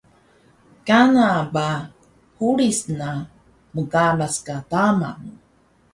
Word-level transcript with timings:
Kana 0.87 1.27
ba 1.53 1.67
hulis 2.37 2.79
na 2.99 3.09
mqaras 3.75 4.35
ka 4.45 4.55
tama 4.71 5.09
mu 5.21 5.31